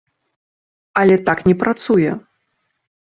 Але 1.01 1.15
так 1.29 1.39
не 1.49 1.55
працуе. 1.65 2.11